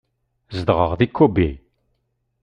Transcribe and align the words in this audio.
Zedɣeɣ 0.57 0.91
di 0.99 1.07
Kobe. 1.09 1.49